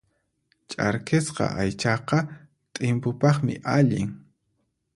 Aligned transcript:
Ch'arkisqa 0.69 1.45
aychaqa 1.61 2.19
t'impupaqmi 2.73 3.53
allin. 3.77 4.09